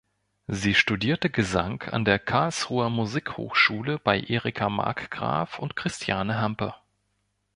Sie 0.47 0.73
studierte 0.73 1.29
Gesang 1.29 1.83
an 1.83 2.03
der 2.05 2.17
Karlsruher 2.17 2.89
Musikhochschule 2.89 3.99
bei 3.99 4.19
Erika 4.19 4.67
Markgraf 4.67 5.59
und 5.59 5.75
Christiane 5.75 6.39
Hampe. 6.39 6.73